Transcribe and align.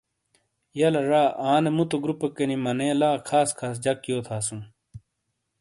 یہہ 0.79 0.91
لا 0.93 1.01
ڙا، 1.09 1.23
آنے 1.49 1.69
مُتو 1.75 1.97
گروپیکینی 2.03 2.57
مَنے 2.63 2.89
لا 2.99 3.09
خاص 3.27 3.49
خاص 3.59 3.75
جَک 3.83 3.99
یو 4.09 4.17
تھاسوں۔ 4.27 4.61